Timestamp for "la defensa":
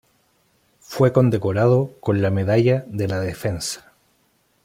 3.07-3.93